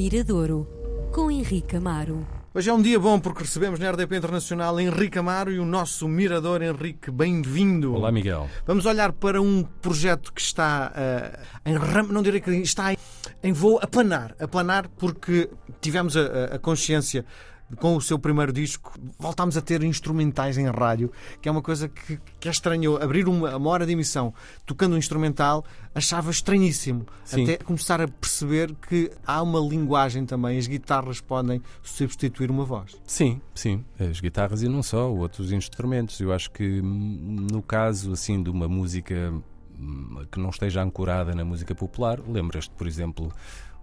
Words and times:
Miradouro, 0.00 0.66
com 1.12 1.30
Henrique 1.30 1.76
Amaro. 1.76 2.26
Hoje 2.54 2.70
é 2.70 2.72
um 2.72 2.80
dia 2.80 2.98
bom 2.98 3.20
porque 3.20 3.42
recebemos 3.42 3.78
na 3.78 3.90
RDP 3.90 4.16
Internacional 4.16 4.80
Henrique 4.80 5.18
Amaro 5.18 5.52
e 5.52 5.58
o 5.58 5.64
nosso 5.66 6.08
mirador 6.08 6.62
Henrique. 6.62 7.10
Bem-vindo. 7.10 7.92
Olá, 7.92 8.10
Miguel. 8.10 8.48
Vamos 8.66 8.86
olhar 8.86 9.12
para 9.12 9.42
um 9.42 9.62
projeto 9.62 10.32
que 10.32 10.40
está 10.40 10.90
uh, 10.90 11.68
em 11.68 11.74
ramo, 11.76 12.14
não 12.14 12.22
direi 12.22 12.40
que 12.40 12.50
está 12.50 12.94
em, 12.94 12.96
em 13.42 13.52
voo 13.52 13.78
a 13.82 13.86
planar, 13.86 14.34
a 14.40 14.48
planar 14.48 14.88
porque 14.88 15.50
tivemos 15.82 16.16
a, 16.16 16.54
a 16.54 16.58
consciência 16.58 17.26
com 17.78 17.96
o 17.96 18.00
seu 18.00 18.18
primeiro 18.18 18.52
disco, 18.52 18.92
voltámos 19.18 19.56
a 19.56 19.60
ter 19.60 19.82
instrumentais 19.82 20.58
em 20.58 20.66
rádio, 20.66 21.10
que 21.40 21.48
é 21.48 21.52
uma 21.52 21.62
coisa 21.62 21.88
que, 21.88 22.18
que 22.38 22.48
é 22.48 22.50
estranho. 22.50 23.02
Abrir 23.02 23.28
uma, 23.28 23.56
uma 23.56 23.70
hora 23.70 23.86
de 23.86 23.92
emissão 23.92 24.32
tocando 24.66 24.94
um 24.94 24.98
instrumental 24.98 25.64
achava 25.94 26.30
estranhíssimo. 26.30 27.06
Sim. 27.24 27.44
Até 27.44 27.56
começar 27.58 28.00
a 28.00 28.08
perceber 28.08 28.74
que 28.88 29.10
há 29.26 29.42
uma 29.42 29.60
linguagem 29.60 30.24
também, 30.24 30.58
as 30.58 30.66
guitarras 30.66 31.20
podem 31.20 31.62
substituir 31.82 32.50
uma 32.50 32.64
voz. 32.64 32.96
Sim, 33.04 33.40
sim. 33.54 33.84
As 33.98 34.20
guitarras 34.20 34.62
e 34.62 34.68
não 34.68 34.82
só, 34.82 35.12
outros 35.12 35.52
instrumentos. 35.52 36.20
Eu 36.20 36.32
acho 36.32 36.50
que 36.50 36.80
hum, 36.80 37.46
no 37.50 37.62
caso 37.62 38.12
assim 38.12 38.42
de 38.42 38.50
uma 38.50 38.68
música 38.68 39.32
hum, 39.78 40.24
que 40.30 40.38
não 40.38 40.50
esteja 40.50 40.82
ancorada 40.82 41.34
na 41.34 41.44
música 41.44 41.74
popular, 41.74 42.20
lembras-te, 42.26 42.70
por 42.70 42.86
exemplo, 42.86 43.32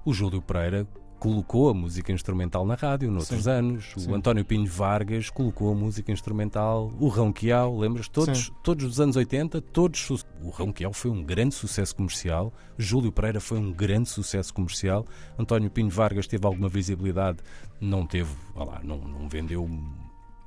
o 0.06 0.14
Júlio 0.14 0.42
Pereira 0.42 0.88
colocou 1.20 1.70
a 1.70 1.74
música 1.74 2.12
instrumental 2.12 2.66
na 2.66 2.76
rádio 2.76 3.12
noutros 3.12 3.44
Sim. 3.44 3.50
anos. 3.50 3.94
Sim. 3.98 4.12
O 4.12 4.16
António 4.16 4.46
Pinho 4.46 4.66
Vargas 4.66 5.30
colocou 5.30 5.72
a 5.72 5.76
música 5.76 6.12
instrumental. 6.12 6.92
O 7.00 7.08
Ronquial, 7.08 7.78
lembras? 7.78 8.08
Todos, 8.08 8.52
todos 8.64 8.86
os 8.86 9.00
anos 9.00 9.16
80, 9.16 9.62
todos. 9.62 10.10
O 10.42 10.50
Ronquial 10.50 10.94
foi 10.94 11.12
um 11.12 11.24
grande 11.24 11.56
sucesso 11.56 11.96
comercial. 11.96 12.54
Júlio 12.78 13.12
Pereira 13.12 13.40
foi 13.40 13.58
um 13.58 13.72
grande 13.72 14.10
sucesso 14.10 14.54
comercial. 14.54 15.06
António 15.38 15.70
Pinho 15.70 15.90
Vargas 15.90 16.28
teve 16.28 16.46
alguma 16.46 16.70
visibilidade, 16.70 17.40
não 17.82 18.06
teve, 18.06 18.32
lá, 18.56 18.80
não, 18.84 18.98
não 18.98 19.28
vendeu 19.28 19.68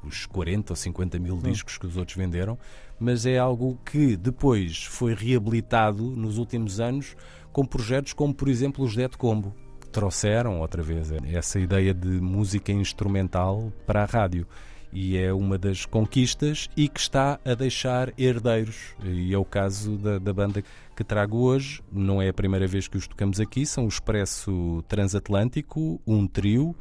os 0.02 0.26
40 0.26 0.72
ou 0.72 0.76
50 0.76 1.18
mil 1.18 1.36
discos 1.38 1.76
que 1.76 1.86
os 1.86 1.96
outros 1.96 2.16
venderam, 2.16 2.58
mas 2.98 3.26
é 3.26 3.38
algo 3.38 3.78
que 3.84 4.16
depois 4.16 4.84
foi 4.84 5.14
reabilitado 5.14 6.02
nos 6.02 6.38
últimos 6.38 6.80
anos 6.80 7.16
com 7.52 7.64
projetos 7.64 8.12
como, 8.12 8.32
por 8.32 8.48
exemplo, 8.48 8.84
os 8.84 8.94
Dead 8.94 9.14
Combo, 9.16 9.54
trouxeram 9.90 10.60
outra 10.60 10.82
vez 10.82 11.12
essa 11.32 11.58
ideia 11.58 11.92
de 11.92 12.08
música 12.08 12.72
instrumental 12.72 13.72
para 13.86 14.02
a 14.02 14.06
rádio. 14.06 14.46
E 14.92 15.16
é 15.16 15.32
uma 15.32 15.56
das 15.56 15.86
conquistas 15.86 16.68
e 16.76 16.88
que 16.88 16.98
está 16.98 17.38
a 17.44 17.54
deixar 17.54 18.12
herdeiros. 18.18 18.94
E 19.04 19.32
é 19.32 19.38
o 19.38 19.44
caso 19.44 19.96
da, 19.96 20.18
da 20.18 20.32
banda 20.32 20.64
que 20.96 21.04
trago 21.04 21.38
hoje. 21.38 21.80
Não 21.92 22.20
é 22.20 22.28
a 22.28 22.32
primeira 22.32 22.66
vez 22.66 22.88
que 22.88 22.96
os 22.96 23.06
tocamos 23.06 23.38
aqui, 23.38 23.64
são 23.64 23.84
o 23.84 23.88
Expresso 23.88 24.82
Transatlântico, 24.88 26.00
um 26.04 26.26
trio 26.26 26.74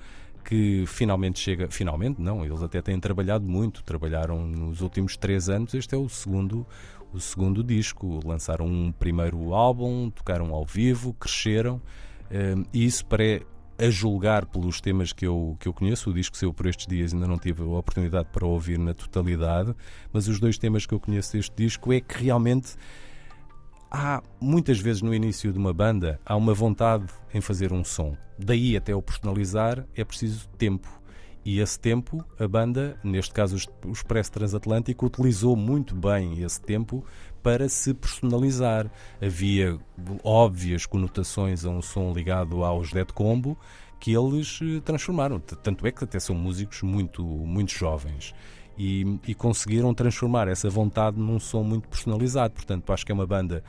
que 0.43 0.85
finalmente 0.87 1.39
chega. 1.39 1.69
Finalmente, 1.69 2.19
não, 2.19 2.43
eles 2.43 2.63
até 2.63 2.81
têm 2.81 2.99
trabalhado 2.99 3.47
muito, 3.47 3.83
trabalharam 3.83 4.43
nos 4.47 4.81
últimos 4.81 5.15
três 5.15 5.47
anos. 5.47 5.75
Este 5.75 5.93
é 5.93 5.97
o 5.97 6.09
segundo, 6.09 6.65
o 7.13 7.19
segundo 7.19 7.63
disco. 7.63 8.19
Lançaram 8.25 8.65
um 8.65 8.91
primeiro 8.91 9.53
álbum, 9.53 10.09
tocaram 10.09 10.51
ao 10.51 10.65
vivo, 10.65 11.13
cresceram 11.13 11.79
e 12.73 12.85
isso 12.85 13.05
para 13.05 13.41
a 13.79 13.89
julgar 13.89 14.45
pelos 14.45 14.81
temas 14.81 15.13
que 15.13 15.25
eu, 15.25 15.55
que 15.57 15.67
eu 15.67 15.73
conheço, 15.73 16.09
o 16.09 16.13
disco 16.13 16.35
saiu 16.35 16.53
por 16.53 16.65
estes 16.65 16.85
dias, 16.85 17.13
ainda 17.13 17.25
não 17.25 17.37
tive 17.37 17.63
a 17.63 17.65
oportunidade 17.65 18.27
para 18.31 18.45
ouvir 18.45 18.77
na 18.77 18.93
totalidade, 18.93 19.73
mas 20.11 20.27
os 20.27 20.39
dois 20.39 20.57
temas 20.57 20.85
que 20.85 20.93
eu 20.93 20.99
conheço 20.99 21.31
deste 21.33 21.55
disco 21.55 21.93
é 21.93 22.01
que 22.01 22.21
realmente 22.23 22.75
há 23.89 24.21
muitas 24.39 24.79
vezes 24.79 25.01
no 25.01 25.13
início 25.13 25.51
de 25.51 25.57
uma 25.57 25.73
banda 25.73 26.19
há 26.25 26.35
uma 26.35 26.53
vontade 26.53 27.05
em 27.33 27.39
fazer 27.39 27.71
um 27.71 27.83
som. 27.83 28.15
Daí 28.37 28.75
até 28.75 28.93
o 28.93 29.01
personalizar 29.01 29.85
é 29.95 30.03
preciso 30.03 30.47
tempo. 30.57 30.87
E 31.45 31.59
esse 31.59 31.79
tempo, 31.79 32.23
a 32.37 32.47
banda, 32.47 32.99
neste 33.03 33.33
caso 33.33 33.57
o 33.85 33.91
Expresso 33.91 34.31
Transatlântico, 34.31 35.05
utilizou 35.05 35.55
muito 35.55 35.95
bem 35.95 36.43
esse 36.43 36.61
tempo 36.61 37.03
para 37.41 37.69
se 37.69 37.93
personalizar. 37.93 38.91
Havia 39.21 39.79
óbvias 40.23 40.85
conotações 40.85 41.65
a 41.65 41.69
um 41.69 41.81
som 41.81 42.11
ligado 42.13 42.63
aos 42.63 42.91
Dead 42.91 43.11
Combo 43.11 43.57
que 43.99 44.13
eles 44.13 44.59
eh, 44.61 44.79
transformaram. 44.79 45.39
Tanto 45.39 45.85
é 45.85 45.91
que 45.91 46.03
até 46.03 46.19
são 46.19 46.35
músicos 46.35 46.81
muito, 46.81 47.23
muito 47.23 47.71
jovens. 47.71 48.33
E, 48.77 49.19
e 49.27 49.35
conseguiram 49.35 49.93
transformar 49.93 50.47
essa 50.47 50.69
vontade 50.69 51.19
num 51.19 51.39
som 51.39 51.63
muito 51.63 51.87
personalizado. 51.89 52.53
Portanto, 52.53 52.93
acho 52.93 53.05
que 53.05 53.11
é 53.11 53.15
uma 53.15 53.27
banda 53.27 53.61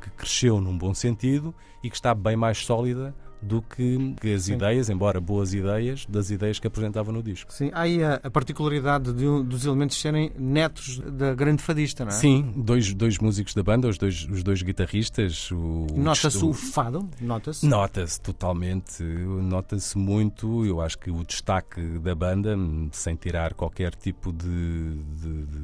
que 0.00 0.10
cresceu 0.10 0.60
num 0.60 0.76
bom 0.76 0.92
sentido 0.92 1.54
e 1.82 1.88
que 1.88 1.94
está 1.94 2.14
bem 2.14 2.36
mais 2.36 2.58
sólida 2.58 3.14
do 3.46 3.62
que, 3.62 4.14
que 4.20 4.34
as 4.34 4.44
Sim. 4.44 4.54
ideias, 4.54 4.90
embora 4.90 5.20
boas 5.20 5.54
ideias, 5.54 6.04
das 6.08 6.30
ideias 6.30 6.58
que 6.58 6.66
apresentava 6.66 7.12
no 7.12 7.22
disco. 7.22 7.52
Sim, 7.52 7.70
há 7.72 7.82
aí 7.82 8.02
a, 8.02 8.20
a 8.22 8.30
particularidade 8.30 9.12
de, 9.12 9.24
dos 9.44 9.64
elementos 9.64 10.00
serem 10.00 10.32
netos 10.38 10.98
da 10.98 11.34
grande 11.34 11.62
fadista, 11.62 12.04
não 12.04 12.10
é? 12.10 12.14
Sim, 12.14 12.52
dois, 12.56 12.92
dois 12.92 13.18
músicos 13.18 13.54
da 13.54 13.62
banda, 13.62 13.88
os 13.88 13.98
dois, 13.98 14.26
os 14.28 14.42
dois 14.42 14.62
guitarristas. 14.62 15.50
Nota-se 15.94 16.44
o, 16.44 16.52
fado? 16.52 17.08
Nota-se? 17.20 17.66
Nota-se 17.66 18.20
totalmente, 18.20 19.02
nota-se 19.02 19.96
muito. 19.96 20.64
Eu 20.64 20.80
acho 20.80 20.98
que 20.98 21.10
o 21.10 21.24
destaque 21.24 21.80
da 21.98 22.14
banda, 22.14 22.56
sem 22.92 23.14
tirar 23.14 23.54
qualquer 23.54 23.94
tipo 23.94 24.32
de, 24.32 24.46
de, 24.46 25.46
de, 25.46 25.56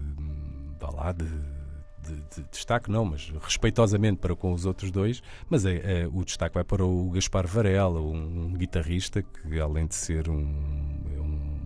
de, 0.83 1.27
de 1.27 1.62
de, 2.03 2.15
de, 2.15 2.49
destaque, 2.51 2.91
não, 2.91 3.05
mas 3.05 3.33
respeitosamente 3.41 4.19
para 4.19 4.35
com 4.35 4.53
os 4.53 4.67
outros 4.67 4.91
dois, 4.91 5.23
mas 5.49 5.65
é, 5.65 6.03
é 6.03 6.09
o 6.13 6.25
destaque 6.25 6.55
vai 6.55 6.65
para 6.65 6.85
o 6.85 7.11
Gaspar 7.11 7.47
Varela, 7.47 8.01
um, 8.01 8.47
um 8.47 8.53
guitarrista 8.55 9.23
que, 9.23 9.61
além 9.61 9.87
de 9.87 9.95
ser 9.95 10.29
um, 10.29 10.82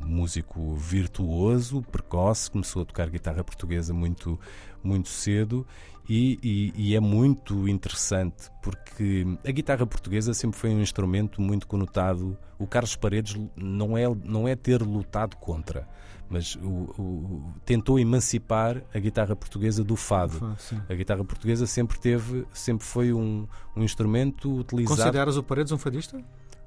músico 0.07 0.75
virtuoso, 0.77 1.83
precoce, 1.83 2.51
começou 2.51 2.83
a 2.83 2.85
tocar 2.85 3.11
guitarra 3.11 3.43
portuguesa 3.43 3.93
muito, 3.93 4.39
muito 4.83 5.09
cedo 5.09 5.67
e, 6.09 6.39
e, 6.43 6.73
e, 6.91 6.97
é 6.97 7.01
muito 7.01 7.69
interessante 7.69 8.49
porque 8.63 9.27
a 9.45 9.51
guitarra 9.51 9.85
portuguesa 9.85 10.33
sempre 10.33 10.57
foi 10.57 10.71
um 10.71 10.81
instrumento 10.81 11.41
muito 11.43 11.67
conotado. 11.67 12.39
O 12.59 12.67
Carlos 12.67 12.95
Paredes 12.95 13.37
não 13.57 13.99
é, 13.99 14.05
não 14.25 14.47
é 14.47 14.55
ter 14.55 14.83
lutado 14.83 15.37
contra, 15.37 15.89
mas 16.29 16.55
o, 16.57 16.69
o, 17.01 17.53
tentou 17.65 17.99
emancipar 17.99 18.83
a 18.95 18.99
guitarra 19.01 19.35
portuguesa 19.35 19.83
do 19.83 19.97
fado. 19.97 20.57
a 20.89 20.95
guitarra 20.95 21.25
portuguesa 21.25 21.67
sempre 21.67 21.99
teve, 21.99 22.47
sempre 22.53 22.87
foi 22.87 23.13
um, 23.13 23.47
um 23.75 23.83
instrumento 23.83 24.61
utilizado. 24.61 25.01
Consideras 25.01 25.37
o 25.37 25.43
Paredes 25.43 25.73
um 25.73 25.79
fadista? 25.79 26.23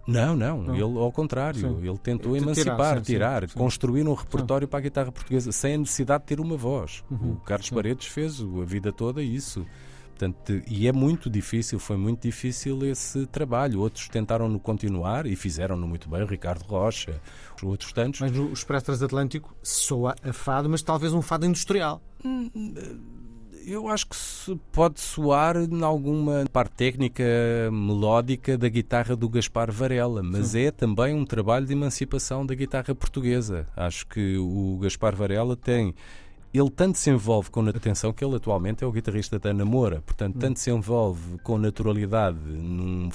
Não, 0.10 0.36
não, 0.36 0.62
não, 0.62 0.76
ele 0.76 1.00
ao 1.00 1.12
contrário, 1.12 1.60
sim. 1.60 1.88
ele 1.88 1.98
tentou 1.98 2.36
emancipar, 2.36 2.98
sim, 2.98 3.04
tirar, 3.04 3.48
sim, 3.48 3.58
construir 3.58 4.08
um 4.08 4.14
repertório 4.14 4.68
para 4.68 4.80
a 4.80 4.82
guitarra 4.82 5.12
portuguesa 5.12 5.52
sem 5.52 5.76
a 5.76 5.78
necessidade 5.78 6.24
de 6.24 6.28
ter 6.28 6.40
uma 6.40 6.58
voz. 6.58 7.04
Uhum, 7.10 7.34
o 7.34 7.36
Carlos 7.38 7.70
Paredes 7.70 8.08
fez 8.08 8.42
a 8.42 8.66
vida 8.66 8.92
toda 8.92 9.22
isso. 9.22 9.66
Portanto, 10.20 10.62
e 10.68 10.86
é 10.86 10.92
muito 10.92 11.30
difícil, 11.30 11.80
foi 11.80 11.96
muito 11.96 12.24
difícil 12.24 12.86
esse 12.86 13.26
trabalho. 13.28 13.80
Outros 13.80 14.10
tentaram 14.10 14.50
no 14.50 14.60
continuar 14.60 15.26
e 15.26 15.34
fizeram-no 15.34 15.88
muito 15.88 16.10
bem, 16.10 16.22
o 16.22 16.26
Ricardo 16.26 16.64
Rocha, 16.64 17.22
outros 17.64 17.94
tantos. 17.94 18.20
Mas 18.20 18.38
o 18.38 18.52
Expresso 18.52 18.88
Transatlântico 18.88 19.56
soa 19.64 20.14
a 20.22 20.34
fado, 20.34 20.70
mas 20.70 20.82
talvez 20.82 21.14
um 21.14 21.22
fado 21.22 21.46
industrial. 21.46 22.02
Hum, 22.26 22.52
eu 23.66 23.88
acho 23.88 24.08
que 24.08 24.16
pode 24.72 25.00
soar 25.00 25.58
em 25.58 25.84
alguma 25.84 26.46
parte 26.52 26.72
técnica 26.74 27.24
melódica 27.72 28.58
da 28.58 28.68
guitarra 28.68 29.16
do 29.16 29.30
Gaspar 29.30 29.72
Varela, 29.72 30.24
mas 30.24 30.50
Sim. 30.50 30.62
é 30.62 30.72
também 30.72 31.14
um 31.14 31.26
trabalho 31.26 31.66
de 31.66 31.74
emancipação 31.74 32.46
da 32.46 32.56
guitarra 32.56 32.94
portuguesa. 32.96 33.68
Acho 33.76 34.08
que 34.08 34.38
o 34.38 34.78
Gaspar 34.82 35.16
Varela 35.16 35.56
tem 35.56 35.94
ele 36.54 36.70
tanto 36.72 36.98
se 36.98 37.12
envolve 37.12 37.52
com 37.52 37.62
atenção 37.62 38.12
que 38.12 38.26
ele 38.26 38.36
atualmente 38.36 38.84
é 38.84 38.88
o 38.88 38.92
guitarrista 38.92 39.38
da 39.38 39.54
Namora, 39.54 40.02
portanto, 40.02 40.36
hum. 40.36 40.40
tanto 40.40 40.60
se 40.60 40.72
envolve 40.72 41.38
com 41.44 41.58
naturalidade 41.58 42.40
num 42.40 43.10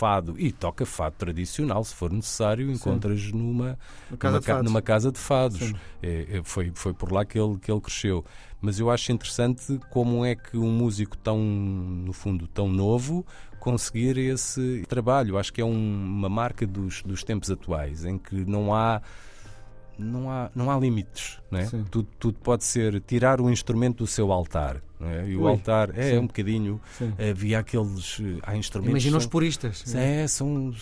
fado 0.00 0.34
e 0.38 0.50
toca 0.50 0.86
fado 0.86 1.16
tradicional, 1.18 1.84
se 1.84 1.94
for 1.94 2.10
necessário, 2.10 2.70
encontras 2.70 3.20
Sim. 3.20 3.32
numa 3.32 3.78
casa, 4.18 4.40
numa, 4.40 4.62
numa, 4.62 4.82
casa 4.82 5.12
de 5.12 5.18
fados. 5.18 5.74
É, 6.02 6.38
é, 6.38 6.40
foi, 6.42 6.72
foi 6.74 6.94
por 6.94 7.12
lá 7.12 7.22
que 7.22 7.38
ele, 7.38 7.58
que 7.58 7.70
ele 7.70 7.80
cresceu. 7.82 8.24
Mas 8.62 8.80
eu 8.80 8.90
acho 8.90 9.12
interessante 9.12 9.78
como 9.90 10.24
é 10.24 10.34
que 10.34 10.56
um 10.56 10.70
músico 10.70 11.18
tão, 11.18 11.38
no 11.38 12.14
fundo, 12.14 12.48
tão 12.48 12.66
novo 12.66 13.26
conseguir 13.58 14.16
esse 14.16 14.84
trabalho. 14.88 15.36
Acho 15.36 15.52
que 15.52 15.60
é 15.60 15.64
um, 15.64 15.70
uma 15.70 16.30
marca 16.30 16.66
dos, 16.66 17.02
dos 17.02 17.22
tempos 17.22 17.50
atuais, 17.50 18.06
em 18.06 18.16
que 18.16 18.36
não 18.46 18.74
há 18.74 19.02
não 19.98 20.30
há, 20.30 20.50
não 20.54 20.70
há 20.70 20.78
limites. 20.78 21.38
Não 21.50 21.58
é? 21.58 21.66
tudo, 21.90 22.08
tudo 22.18 22.38
pode 22.38 22.64
ser 22.64 23.02
tirar 23.02 23.38
o 23.38 23.50
instrumento 23.50 23.98
do 23.98 24.06
seu 24.06 24.32
altar 24.32 24.80
é? 25.08 25.28
E 25.28 25.36
o 25.36 25.42
Ui, 25.42 25.48
altar 25.50 25.96
é 25.96 26.18
um 26.18 26.26
bocadinho. 26.26 26.80
Sim. 26.98 27.12
Havia 27.30 27.58
aqueles. 27.60 28.18
eh, 28.20 28.38
Há 28.42 28.56
instrumentos. 28.56 28.90
Imagina 28.90 29.16
os 29.16 29.22
são- 29.24 29.30
puristas. 29.30 29.94
É, 29.94 30.26
são 30.26 30.72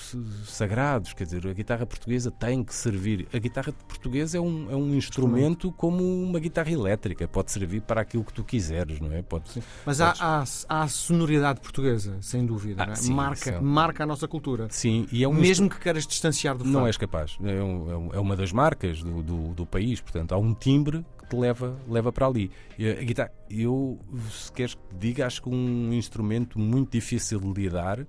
sagrados, 0.44 1.12
quer 1.12 1.24
dizer, 1.24 1.46
a 1.46 1.52
guitarra 1.52 1.86
portuguesa 1.86 2.30
tem 2.30 2.62
que 2.64 2.74
servir. 2.74 3.28
A 3.32 3.38
guitarra 3.38 3.72
portuguesa 3.86 4.38
é 4.38 4.40
um, 4.40 4.70
é 4.70 4.74
um 4.76 4.94
instrumento 4.94 5.70
como 5.72 6.02
uma 6.22 6.38
guitarra 6.40 6.70
elétrica, 6.70 7.26
pode 7.28 7.50
servir 7.52 7.80
para 7.82 8.00
aquilo 8.00 8.24
que 8.24 8.32
tu 8.32 8.42
quiseres, 8.44 9.00
não 9.00 9.12
é? 9.12 9.22
Pode, 9.22 9.48
Sim. 9.50 9.62
Mas 9.84 10.00
há, 10.00 10.14
há, 10.18 10.44
há 10.68 10.82
a 10.82 10.88
sonoridade 10.88 11.60
portuguesa, 11.60 12.16
sem 12.20 12.44
dúvida. 12.44 12.84
Ah, 12.88 12.92
é? 12.92 12.94
sim, 12.94 13.12
marca, 13.12 13.60
marca 13.60 14.02
a 14.04 14.06
nossa 14.06 14.26
cultura. 14.26 14.66
Sim, 14.70 15.06
e 15.12 15.22
é 15.24 15.28
um 15.28 15.34
Mesmo 15.34 15.68
que 15.70 15.78
queiras 15.78 16.06
distanciar 16.06 16.56
do 16.56 16.64
Não 16.64 16.86
és 16.86 16.96
capaz. 16.96 17.36
É, 17.42 17.62
um- 17.62 17.90
é 17.90 17.96
um- 17.96 18.10
é 18.14 18.18
uma 18.20 18.36
das 18.36 18.52
marcas 18.52 19.02
do, 19.02 19.22
do, 19.22 19.54
do 19.54 19.66
país. 19.66 20.00
Portanto, 20.00 20.32
há 20.32 20.38
um 20.38 20.52
timbre 20.54 21.04
te 21.28 21.36
leva, 21.36 21.76
leva 21.88 22.12
para 22.12 22.26
ali. 22.26 22.50
E 22.78 22.88
a 22.88 22.94
guitarra, 22.94 23.32
eu, 23.50 23.98
se 24.30 24.52
queres 24.52 24.74
que 24.74 24.80
te 24.88 24.96
diga, 24.98 25.26
acho 25.26 25.42
que 25.42 25.48
um 25.48 25.92
instrumento 25.92 26.58
muito 26.58 26.92
difícil 26.92 27.38
de 27.40 27.52
lidar 27.62 28.06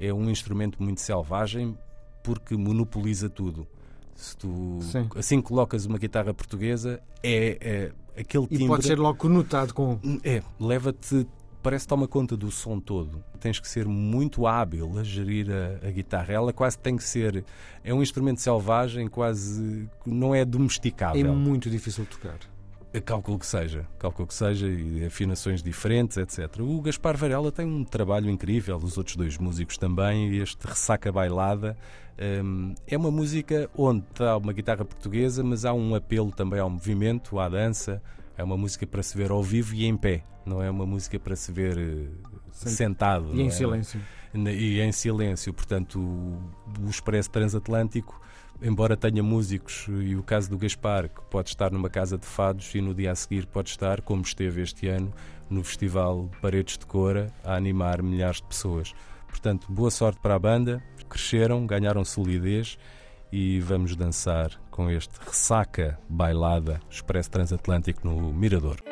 é 0.00 0.12
um 0.12 0.28
instrumento 0.30 0.82
muito 0.82 1.00
selvagem 1.00 1.76
porque 2.22 2.56
monopoliza 2.56 3.28
tudo. 3.30 3.66
Se 4.14 4.36
tu 4.36 4.78
Sim. 4.82 5.08
assim 5.16 5.40
colocas 5.40 5.86
uma 5.86 5.96
guitarra 5.98 6.34
portuguesa, 6.34 7.00
é, 7.22 7.92
é 8.16 8.20
aquele 8.20 8.44
E 8.44 8.48
timbre. 8.48 8.66
pode 8.66 8.84
ser 8.86 8.98
logo 8.98 9.16
conotado 9.18 9.72
com. 9.72 9.98
É, 10.24 10.42
leva-te, 10.58 11.24
parece 11.62 11.84
que 11.84 11.88
toma 11.88 12.08
conta 12.08 12.36
do 12.36 12.50
som 12.50 12.80
todo. 12.80 13.22
Tens 13.38 13.60
que 13.60 13.68
ser 13.68 13.86
muito 13.86 14.44
hábil 14.46 14.98
a 14.98 15.04
gerir 15.04 15.46
a, 15.50 15.86
a 15.86 15.90
guitarra. 15.92 16.32
Ela 16.32 16.52
quase 16.52 16.76
tem 16.78 16.96
que 16.96 17.04
ser. 17.04 17.44
É 17.84 17.94
um 17.94 18.02
instrumento 18.02 18.40
selvagem, 18.40 19.06
quase. 19.06 19.88
não 20.04 20.34
é 20.34 20.40
É 20.40 20.44
domesticável. 20.44 21.32
muito 21.34 21.70
difícil 21.70 22.02
de 22.04 22.10
tocar. 22.10 22.38
Calculo 23.04 23.38
que 23.38 23.46
seja, 23.46 23.86
calculo 23.98 24.28
que 24.28 24.34
seja, 24.34 24.66
e 24.66 25.04
afinações 25.04 25.62
diferentes, 25.62 26.16
etc. 26.16 26.60
O 26.60 26.80
Gaspar 26.80 27.16
Varela 27.16 27.50
tem 27.52 27.66
um 27.66 27.84
trabalho 27.84 28.30
incrível, 28.30 28.76
os 28.76 28.96
outros 28.98 29.16
dois 29.16 29.36
músicos 29.38 29.76
também, 29.78 30.30
e 30.30 30.38
este 30.40 30.66
Ressaca 30.66 31.10
Bailada 31.12 31.76
hum, 32.44 32.74
é 32.86 32.96
uma 32.96 33.10
música 33.10 33.70
onde 33.76 34.04
está 34.10 34.36
uma 34.36 34.52
guitarra 34.52 34.84
portuguesa, 34.84 35.42
mas 35.42 35.64
há 35.64 35.72
um 35.72 35.94
apelo 35.94 36.30
também 36.32 36.60
ao 36.60 36.70
movimento, 36.70 37.38
à 37.38 37.48
dança. 37.48 38.02
É 38.36 38.44
uma 38.44 38.56
música 38.56 38.86
para 38.86 39.02
se 39.02 39.16
ver 39.16 39.30
ao 39.30 39.42
vivo 39.42 39.74
e 39.74 39.84
em 39.84 39.96
pé, 39.96 40.22
não 40.46 40.62
é 40.62 40.70
uma 40.70 40.86
música 40.86 41.18
para 41.18 41.34
se 41.34 41.50
ver 41.50 41.76
eh, 41.76 42.06
Sent- 42.52 42.76
sentado. 42.76 43.34
E 43.34 43.42
em 43.42 43.48
é? 43.48 43.50
silêncio. 43.50 44.00
E 44.34 44.80
em 44.80 44.92
silêncio. 44.92 45.52
Portanto, 45.52 45.98
o, 45.98 46.38
o 46.86 46.88
Expresso 46.88 47.30
Transatlântico, 47.30 48.20
embora 48.62 48.96
tenha 48.96 49.22
músicos, 49.22 49.86
e 49.88 50.16
o 50.16 50.22
caso 50.22 50.50
do 50.50 50.58
Gaspar, 50.58 51.08
que 51.08 51.20
pode 51.30 51.48
estar 51.48 51.70
numa 51.70 51.88
casa 51.88 52.18
de 52.18 52.26
fados 52.26 52.74
e 52.74 52.80
no 52.80 52.94
dia 52.94 53.12
a 53.12 53.14
seguir 53.14 53.46
pode 53.46 53.70
estar, 53.70 54.00
como 54.02 54.22
esteve 54.22 54.62
este 54.62 54.88
ano, 54.88 55.12
no 55.48 55.62
Festival 55.64 56.28
Paredes 56.42 56.78
de 56.78 56.86
Cora, 56.86 57.32
a 57.44 57.54
animar 57.54 58.02
milhares 58.02 58.36
de 58.36 58.44
pessoas. 58.44 58.94
Portanto, 59.26 59.66
boa 59.70 59.90
sorte 59.90 60.20
para 60.20 60.34
a 60.34 60.38
banda, 60.38 60.82
cresceram, 61.08 61.66
ganharam 61.66 62.04
solidez 62.04 62.78
e 63.32 63.60
vamos 63.60 63.94
dançar 63.94 64.50
com 64.70 64.90
este 64.90 65.14
ressaca 65.24 65.98
bailada 66.08 66.80
Expresso 66.90 67.30
Transatlântico 67.30 68.06
no 68.06 68.32
Mirador. 68.32 68.82